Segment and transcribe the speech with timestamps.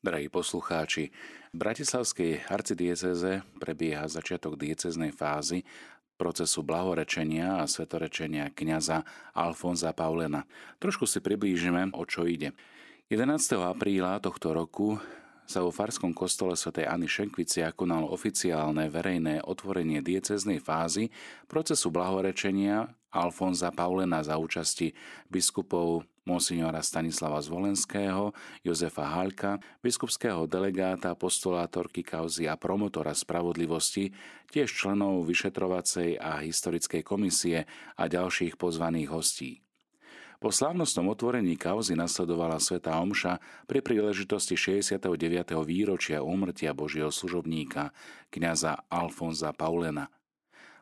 [0.00, 1.12] Drahí poslucháči,
[1.52, 5.60] v Bratislavskej arcidieceze prebieha začiatok dieceznej fázy
[6.16, 9.04] procesu blahorečenia a svetorečenia kňaza
[9.36, 10.48] Alfonza Paulena.
[10.80, 12.56] Trošku si priblížime, o čo ide.
[13.12, 13.60] 11.
[13.60, 14.96] apríla tohto roku
[15.44, 21.12] sa vo Farskom kostole svätej Anny Šenkvici konalo oficiálne verejné otvorenie dieceznej fázy
[21.44, 24.96] procesu blahorečenia Alfonza Paulena za účasti
[25.28, 28.32] biskupov monsignora Stanislava Zvolenského,
[28.64, 34.12] Jozefa Halka, biskupského delegáta, postulátorky kauzy a promotora spravodlivosti,
[34.52, 37.64] tiež členov vyšetrovacej a historickej komisie
[37.96, 39.52] a ďalších pozvaných hostí.
[40.40, 45.04] Po slávnostnom otvorení kauzy nasledovala Sveta Omša pri príležitosti 69.
[45.68, 47.92] výročia úmrtia Božieho služobníka,
[48.32, 50.08] kňaza Alfonza Paulena–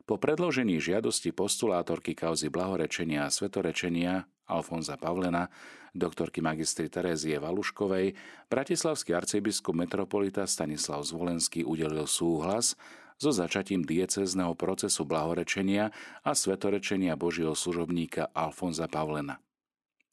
[0.08, 5.52] po predložení žiadosti postulátorky kauzy blahorečenia a svetorečenia Alfonza Pavlena,
[5.92, 8.16] doktorky magistry Terézie Valuškovej,
[8.48, 12.74] bratislavský arcibiskup metropolita Stanislav Zvolenský udelil súhlas
[13.20, 15.92] so začatím diecezného procesu blahorečenia
[16.24, 19.42] a svetorečenia Božieho služobníka Alfonza Pavlena.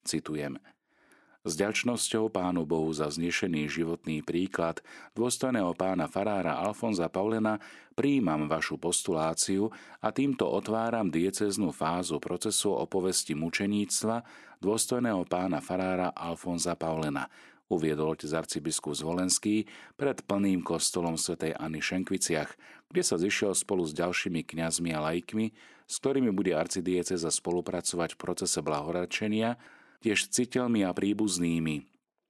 [0.03, 0.59] Citujem–
[1.45, 4.81] s ďačnosťou Pánu Bohu za znešený životný príklad
[5.13, 7.61] dôstojného pána farára Alfonza Paulena
[7.93, 9.69] príjmam vašu postuláciu
[10.01, 14.25] a týmto otváram dieceznú fázu procesu o povesti mučeníctva
[14.57, 17.29] dôstojného pána farára Alfonza Paulena,
[17.69, 22.57] uviedol otec arcibiskup Zvolenský pred plným kostolom svätej Anny Šenkviciach,
[22.89, 25.53] kde sa zišiel spolu s ďalšími kňazmi a laikmi,
[25.85, 29.61] s ktorými bude arcidieceza spolupracovať v procese blahoračenia
[30.06, 31.81] tiež citeľmi a príbuznými,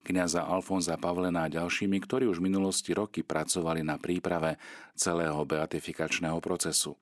[0.08, 4.56] kniaza Alfonza Pavlena a ďalšími, ktorí už v minulosti roky pracovali na príprave
[4.96, 6.96] celého beatifikačného procesu.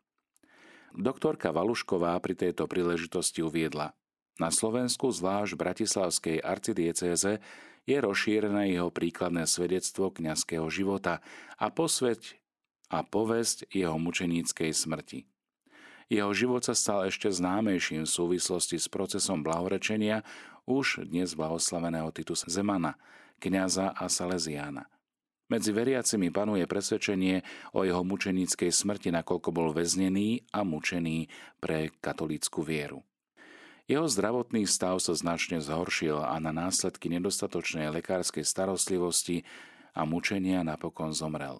[0.98, 3.94] Doktorka Valušková pri tejto príležitosti uviedla,
[4.42, 7.38] na Slovensku, zvlášť v Bratislavskej arcidiecéze,
[7.86, 11.22] je rozšírené jeho príkladné svedectvo kňazského života
[11.62, 12.42] a posveť
[12.90, 15.30] a povesť jeho mučeníckej smrti.
[16.12, 20.28] Jeho život sa stal ešte známejším v súvislosti s procesom blahorečenia
[20.68, 23.00] už dnes blahoslaveného Titus Zemana,
[23.40, 24.88] kniaza a Salesiána.
[25.52, 27.44] Medzi veriacimi panuje presvedčenie
[27.75, 31.28] o jeho mučeníckej smrti, nakoľko bol väznený a mučený
[31.59, 33.03] pre katolícku vieru.
[33.84, 39.44] Jeho zdravotný stav sa značne zhoršil a na následky nedostatočnej lekárskej starostlivosti
[39.91, 41.59] a mučenia napokon zomrel.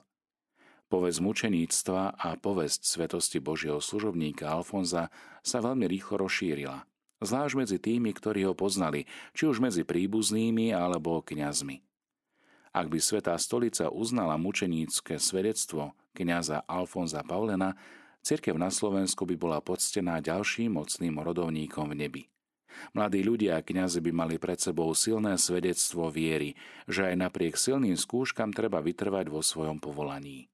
[0.94, 5.09] Povesť mučeníctva a povesť svetosti Božieho služobníka Alfonza
[5.42, 6.86] sa veľmi rýchlo rozšírila–
[7.26, 11.81] zvlášť medzi tými, ktorí ho poznali, či už medzi príbuznými alebo kňazmi.
[12.74, 17.78] Ak by Svetá stolica uznala mučenícke svedectvo kňaza Alfonza Paulena,
[18.25, 22.24] cirkev na Slovensku by bola poctená ďalším mocným rodovníkom v nebi.
[22.98, 26.58] Mladí ľudia a kňazi by mali pred sebou silné svedectvo viery,
[26.90, 30.53] že aj napriek silným skúškam treba vytrvať vo svojom povolaní.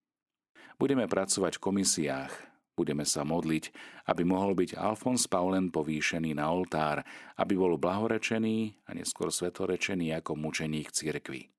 [0.79, 2.33] Budeme pracovať v komisiách,
[2.79, 3.75] Budeme sa modliť,
[4.07, 7.03] aby mohol byť Alfons Paulen povýšený na oltár,
[7.35, 11.51] aby bol blahorečený a neskôr svetorečený ako mučeník cirkvi.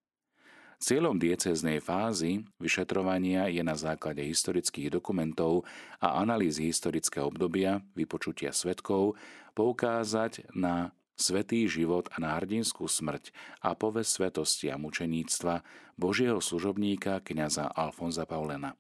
[0.81, 5.69] Cieľom dieceznej fázy vyšetrovania je na základe historických dokumentov
[6.01, 9.21] a analýzy historického obdobia, vypočutia svetkov,
[9.53, 13.29] poukázať na svetý život a na hrdinskú smrť
[13.61, 15.61] a povesť svetosti a mučeníctva
[16.01, 18.73] Božieho služobníka kniaza Alfonza Paulena.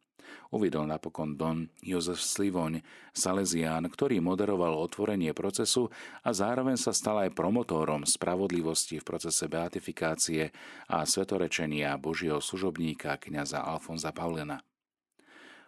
[0.50, 2.82] Uvidol napokon Don Jozef Slivoň,
[3.14, 5.92] Salesián, ktorý moderoval otvorenie procesu
[6.26, 10.50] a zároveň sa stal aj promotórom spravodlivosti v procese beatifikácie
[10.90, 14.58] a svetorečenia Božieho služobníka kniaza Alfonza Paulena.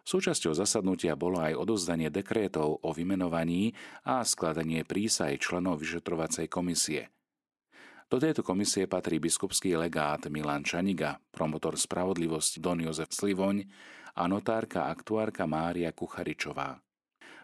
[0.03, 3.71] Súčasťou zasadnutia bolo aj odozdanie dekrétov o vymenovaní
[4.03, 7.07] a skladanie prísaj členov vyšetrovacej komisie–
[8.13, 13.65] do tejto komisie patrí biskupský legát Milan Čaniga, promotor spravodlivosti Don Jozef Slivoň
[14.13, 16.77] a notárka aktuárka Mária Kucharičová.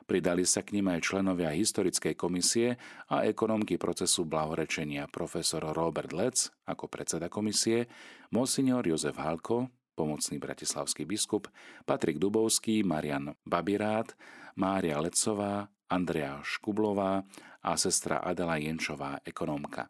[0.05, 2.77] Pridali sa k ním aj členovia historickej komisie
[3.09, 7.89] a ekonomky procesu blahorečenia profesor Robert Lec ako predseda komisie,
[8.29, 11.49] monsignor Jozef Halko, pomocný bratislavský biskup,
[11.89, 14.13] Patrik Dubovský, Marian Babirát,
[14.61, 17.25] Mária Lecová, Andrea Škublová
[17.65, 19.89] a sestra Adela Jenčová, ekonomka.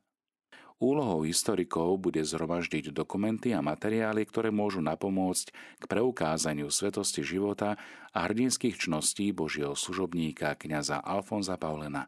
[0.78, 5.50] Úlohou historikov bude zhromaždiť dokumenty a materiály, ktoré môžu napomôcť
[5.82, 7.74] k preukázaniu svetosti života
[8.14, 12.06] a hrdinských čností Božieho služobníka kňaza Alfonza Paulena.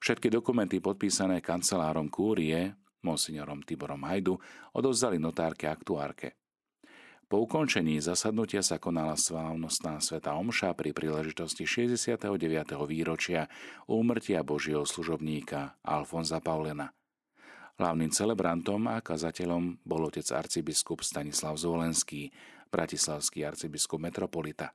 [0.00, 2.72] Všetky dokumenty podpísané kancelárom kúrie,
[3.04, 4.40] monsignorom Tiborom Hajdu,
[4.72, 6.40] odovzdali notárke aktuárke.
[7.28, 12.32] Po ukončení zasadnutia sa konala slávnostná sveta omša pri príležitosti 69.
[12.88, 13.44] výročia
[13.84, 16.88] úmrtia Božieho služobníka Alfonza Paulena–
[17.78, 22.34] Hlavným celebrantom a kazateľom bol otec arcibiskup Stanislav Zvolenský,
[22.74, 24.74] bratislavský arcibiskup metropolita.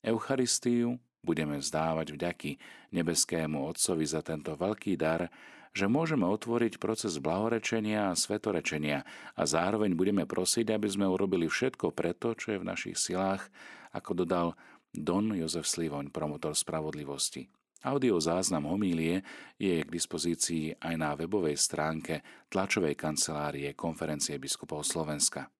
[0.00, 2.50] Eucharistiu budeme vzdávať vďaky
[2.96, 5.28] nebeskému Otcovi za tento veľký dar,
[5.72, 9.04] že môžeme otvoriť proces blahorečenia a svetorečenia
[9.36, 13.52] a zároveň budeme prosiť, aby sme urobili všetko preto, čo je v našich silách,
[13.92, 14.48] ako dodal
[14.92, 17.61] Don Jozef Slivoň, promotor spravodlivosti.
[17.82, 19.26] Audio záznam homílie
[19.58, 25.50] je k dispozícii aj na webovej stránke tlačovej kancelárie Konferencie biskupov Slovenska.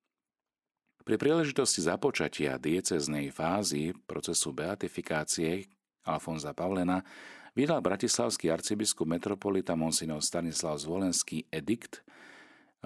[1.03, 5.67] Pri príležitosti započatia dieceznej fázy procesu beatifikácie
[6.07, 7.03] Alfonza Pavlena
[7.59, 12.07] vydal bratislavský arcibiskup metropolita Monsignor Stanislav Zvolenský edikt,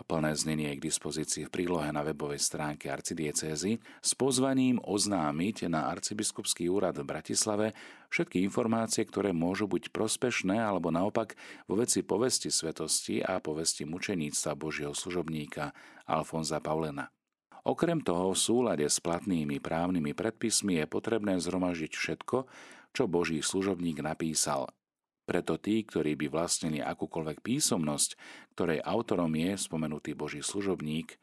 [0.04, 5.88] Plné znenie je k dispozícii v prílohe na webovej stránke arcidiecézy s pozvaním oznámiť na
[5.88, 7.72] arcibiskupský úrad v Bratislave
[8.12, 11.32] všetky informácie, ktoré môžu byť prospešné alebo naopak
[11.64, 15.72] vo veci povesti svetosti a povesti mučeníctva Božieho služobníka
[16.04, 17.08] Alfonza Paulena.
[17.64, 22.46] Okrem toho v súlade s platnými právnymi predpismi je potrebné zhromažiť všetko,
[22.92, 24.70] čo Boží služobník napísal
[25.26, 28.10] preto tí, ktorí by vlastnili akúkoľvek písomnosť,
[28.54, 31.18] ktorej autorom je spomenutý Boží služobník,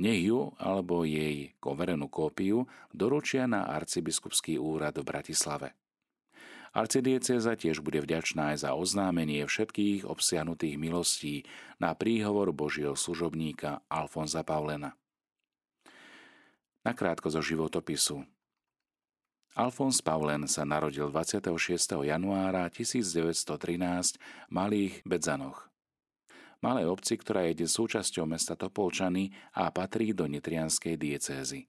[0.00, 2.64] nech ju alebo jej koverenú kópiu
[2.96, 5.76] doručia na arcibiskupský úrad v Bratislave.
[6.72, 11.44] Arcidieceza tiež bude vďačná aj za oznámenie všetkých obsiahnutých milostí
[11.76, 14.96] na príhovor Božieho služobníka Alfonza Paulena.
[16.80, 18.24] Nakrátko zo životopisu
[19.52, 22.00] Alfons Paulen sa narodil 26.
[22.08, 25.68] januára 1913 v Malých Bedzanoch.
[26.64, 31.68] Malej obci, ktorá je dnes súčasťou mesta Topolčany a patrí do nitrianskej diecézy.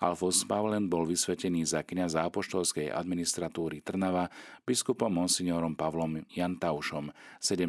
[0.00, 4.32] Alfons Paulen bol vysvetený za kniaza apoštolskej administratúry Trnava
[4.64, 7.12] biskupom monsignorom Pavlom Jantaušom
[7.44, 7.68] 17.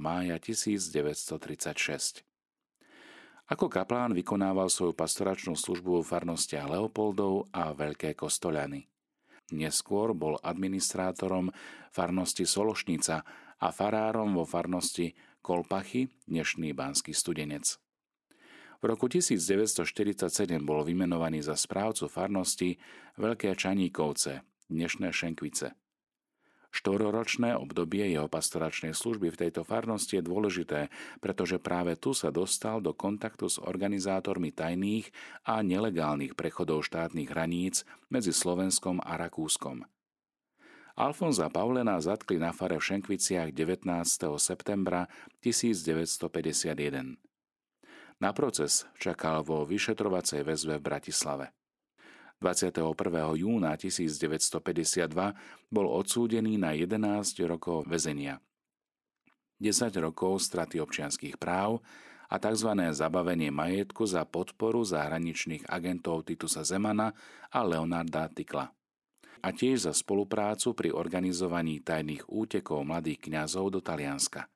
[0.00, 2.33] mája 1936.
[3.44, 8.88] Ako kaplán vykonával svoju pastoračnú službu v farnostiach Leopoldov a Veľké Kostoľany.
[9.52, 11.52] Neskôr bol administrátorom
[11.92, 13.20] farnosti Sološnica
[13.60, 15.12] a farárom vo farnosti
[15.44, 17.76] Kolpachy, dnešný banský studenec.
[18.80, 20.24] V roku 1947
[20.64, 22.80] bol vymenovaný za správcu farnosti
[23.20, 24.40] Veľké Čaníkovce,
[24.72, 25.76] dnešné Šenkvice.
[26.74, 30.90] Štororočné obdobie jeho pastoračnej služby v tejto farnosti je dôležité,
[31.22, 35.06] pretože práve tu sa dostal do kontaktu s organizátormi tajných
[35.46, 39.86] a nelegálnych prechodov štátnych hraníc medzi Slovenskom a Rakúskom.
[40.98, 43.86] Alfonza Paulena zatkli na fare v Šenkviciach 19.
[44.42, 45.06] septembra
[45.46, 47.22] 1951.
[48.18, 51.54] Na proces čakal vo vyšetrovacej väzbe v Bratislave.
[52.44, 52.92] 21.
[53.40, 55.08] júna 1952
[55.72, 58.36] bol odsúdený na 11 rokov väzenia.
[59.56, 61.80] 10 rokov straty občianských práv
[62.28, 62.68] a tzv.
[62.92, 67.16] zabavenie majetku za podporu zahraničných agentov Titusa Zemana
[67.48, 68.68] a Leonarda Tykla.
[69.40, 74.52] A tiež za spoluprácu pri organizovaní tajných útekov mladých kňazov do Talianska.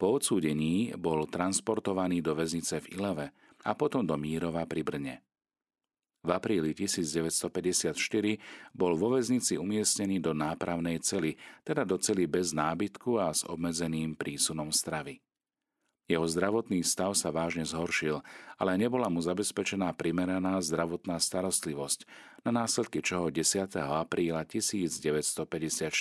[0.00, 3.36] Po odsúdení bol transportovaný do väznice v Ileve
[3.68, 5.27] a potom do Mírova pri Brne.
[6.26, 7.94] V apríli 1954
[8.74, 14.18] bol vo väznici umiestnený do nápravnej cely, teda do cely bez nábytku a s obmedzeným
[14.18, 15.22] prísunom stravy.
[16.08, 18.24] Jeho zdravotný stav sa vážne zhoršil,
[18.56, 22.08] ale nebola mu zabezpečená primeraná zdravotná starostlivosť,
[22.48, 23.76] na následky čoho 10.
[23.76, 25.92] apríla 1954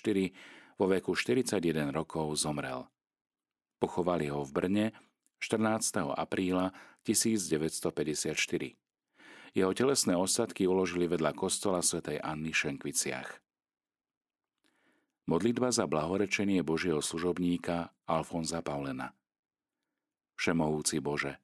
[0.79, 2.87] vo veku 41 rokov zomrel.
[3.83, 4.85] Pochovali ho v Brne
[5.43, 6.15] 14.
[6.15, 6.71] apríla
[7.03, 8.86] 1954.
[9.55, 13.29] Jeho telesné ostatky uložili vedľa kostola svätej Anny v Šenkviciach.
[15.27, 19.11] Modlitba za blahorečenie Božieho služobníka Alfonza Paulena
[20.39, 21.35] Všemohúci Bože,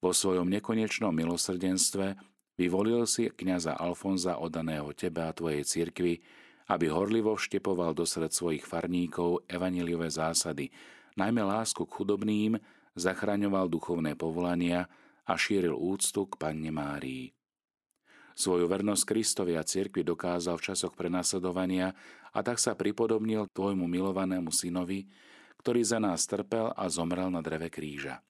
[0.00, 2.16] vo svojom nekonečnom milosrdenstve
[2.56, 6.20] vyvolil si kniaza Alfonza oddaného Tebe a Tvojej cirkvi,
[6.70, 10.70] aby horlivo vštepoval do sred svojich farníkov evaniliové zásady,
[11.18, 12.56] najmä lásku k chudobným,
[12.96, 14.88] zachraňoval duchovné povolania
[15.26, 17.34] a šíril úctu k Panne Márii.
[18.36, 21.96] Svoju vernosť Kristovi a cirkvi dokázal v časoch prenasledovania
[22.30, 25.08] a tak sa pripodobnil tvojmu milovanému synovi,
[25.64, 28.20] ktorý za nás trpel a zomrel na dreve kríža.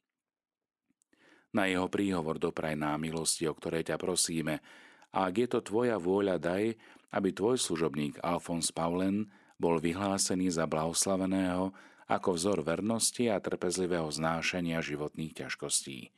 [1.51, 4.63] Na jeho príhovor dopraj nám milosti, o ktorej ťa prosíme,
[5.11, 6.79] a ak je to tvoja vôľa, daj,
[7.11, 9.27] aby tvoj služobník Alfons Paulen
[9.59, 11.73] bol vyhlásený za blahoslaveného
[12.07, 16.15] ako vzor vernosti a trpezlivého znášania životných ťažkostí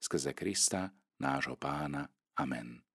[0.00, 0.90] skrze Krista,
[1.20, 2.08] nášho pána.
[2.36, 2.87] Amen.